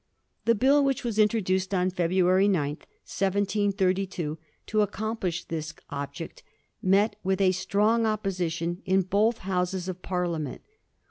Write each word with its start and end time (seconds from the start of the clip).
The 0.45 0.55
bill 0.55 0.83
which 0.83 1.03
was 1.03 1.19
introduced 1.19 1.75
on 1.75 1.91
Feb 1.91 2.09
ruary 2.09 2.49
9, 2.49 2.69
1732, 2.71 4.39
to 4.65 4.81
accomplish 4.81 5.43
this 5.43 5.75
object, 5.91 6.41
met 6.81 7.17
with 7.23 7.39
a 7.39 7.51
strong 7.51 8.07
opposition 8.07 8.81
in 8.83 9.03
both 9.03 9.37
Houses 9.45 9.87
of 9.87 10.01
Parliament. 10.01 10.63